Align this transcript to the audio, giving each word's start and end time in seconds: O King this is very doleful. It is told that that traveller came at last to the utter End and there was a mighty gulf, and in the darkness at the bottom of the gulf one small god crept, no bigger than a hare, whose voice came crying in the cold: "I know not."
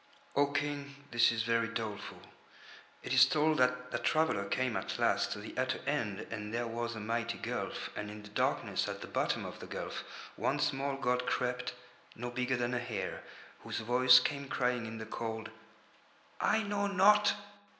O 0.35 0.47
King 0.47 0.95
this 1.11 1.31
is 1.31 1.43
very 1.43 1.67
doleful. 1.67 2.23
It 3.03 3.13
is 3.13 3.25
told 3.27 3.59
that 3.59 3.91
that 3.91 4.03
traveller 4.03 4.45
came 4.45 4.75
at 4.75 4.97
last 4.97 5.31
to 5.31 5.39
the 5.39 5.55
utter 5.55 5.79
End 5.85 6.21
and 6.31 6.51
there 6.51 6.65
was 6.65 6.95
a 6.95 6.99
mighty 6.99 7.37
gulf, 7.37 7.91
and 7.95 8.09
in 8.09 8.23
the 8.23 8.29
darkness 8.29 8.87
at 8.87 9.01
the 9.01 9.07
bottom 9.07 9.45
of 9.45 9.59
the 9.59 9.67
gulf 9.67 10.03
one 10.35 10.57
small 10.57 10.95
god 10.95 11.27
crept, 11.27 11.75
no 12.15 12.31
bigger 12.31 12.57
than 12.57 12.73
a 12.73 12.79
hare, 12.79 13.21
whose 13.59 13.81
voice 13.81 14.19
came 14.19 14.49
crying 14.49 14.87
in 14.87 14.97
the 14.97 15.05
cold: 15.05 15.51
"I 16.39 16.63
know 16.63 16.87
not." 16.87 17.35